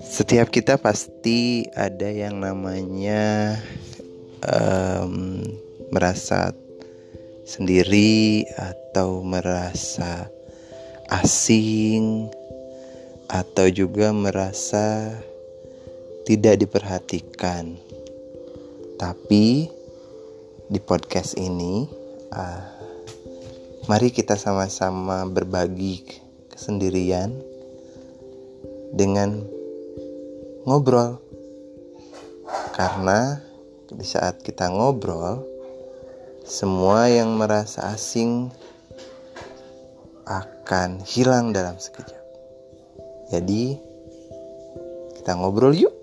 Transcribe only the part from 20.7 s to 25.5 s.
podcast ini, uh, mari kita sama-sama